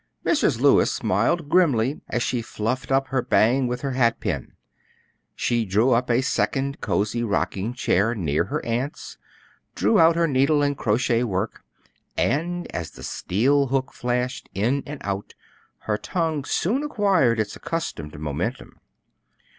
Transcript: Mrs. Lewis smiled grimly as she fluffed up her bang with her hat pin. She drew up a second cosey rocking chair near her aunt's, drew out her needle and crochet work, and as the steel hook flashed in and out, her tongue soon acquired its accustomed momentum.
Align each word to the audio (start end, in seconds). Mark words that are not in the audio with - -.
Mrs. 0.25 0.59
Lewis 0.59 0.91
smiled 0.91 1.47
grimly 1.47 2.01
as 2.09 2.23
she 2.23 2.41
fluffed 2.41 2.91
up 2.91 3.09
her 3.09 3.21
bang 3.21 3.67
with 3.67 3.81
her 3.81 3.91
hat 3.91 4.19
pin. 4.19 4.53
She 5.35 5.63
drew 5.63 5.91
up 5.91 6.09
a 6.09 6.21
second 6.23 6.81
cosey 6.81 7.21
rocking 7.21 7.75
chair 7.75 8.15
near 8.15 8.45
her 8.45 8.65
aunt's, 8.65 9.19
drew 9.75 9.99
out 9.99 10.15
her 10.15 10.27
needle 10.27 10.63
and 10.63 10.75
crochet 10.75 11.23
work, 11.23 11.63
and 12.17 12.65
as 12.75 12.89
the 12.89 13.03
steel 13.03 13.67
hook 13.67 13.93
flashed 13.93 14.49
in 14.55 14.81
and 14.87 14.99
out, 15.03 15.35
her 15.81 15.99
tongue 15.99 16.45
soon 16.45 16.81
acquired 16.81 17.39
its 17.39 17.55
accustomed 17.55 18.17
momentum. 18.19 18.79